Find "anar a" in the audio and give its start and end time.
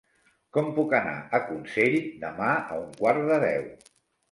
0.99-1.41